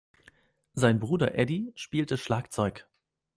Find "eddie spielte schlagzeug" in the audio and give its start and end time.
1.35-2.87